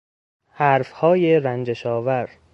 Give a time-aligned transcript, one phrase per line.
[0.51, 2.29] حرفهای رنجش آور